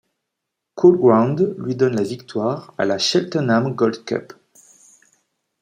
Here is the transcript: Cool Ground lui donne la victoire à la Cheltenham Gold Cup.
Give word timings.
Cool 0.73 0.97
Ground 0.97 1.53
lui 1.59 1.75
donne 1.75 1.93
la 1.93 2.01
victoire 2.01 2.73
à 2.79 2.85
la 2.85 2.97
Cheltenham 2.97 3.75
Gold 3.75 4.03
Cup. 4.03 4.33